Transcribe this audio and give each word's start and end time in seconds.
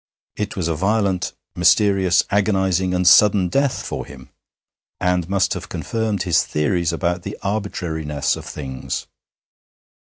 It 0.35 0.55
was 0.57 0.67
a 0.67 0.73
violent, 0.73 1.31
mysterious, 1.55 2.23
agonizing, 2.31 2.95
and 2.95 3.07
sudden 3.07 3.49
death 3.49 3.85
for 3.85 4.03
him, 4.03 4.31
and 4.99 5.29
must 5.29 5.53
have 5.53 5.69
confirmed 5.69 6.23
his 6.23 6.43
theories 6.43 6.91
about 6.91 7.21
the 7.21 7.37
arbitrariness 7.43 8.35
of 8.35 8.45
things. 8.45 9.05